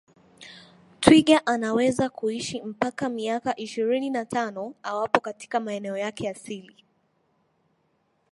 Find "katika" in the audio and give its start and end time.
5.19-5.59